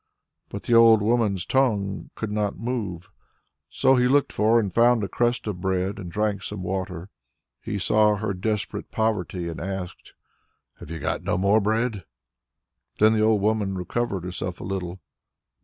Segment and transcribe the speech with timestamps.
[0.49, 3.11] But the old woman's tongue could not move.
[3.69, 7.09] So he looked for and found a crust of bread and drank some water.
[7.61, 10.15] He saw her desperate poverty and asked,
[10.79, 12.03] "Have you got no more bread?"
[12.97, 14.99] Then the old woman recovered herself a little.